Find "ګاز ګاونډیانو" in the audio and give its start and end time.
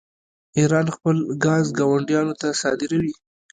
1.45-2.33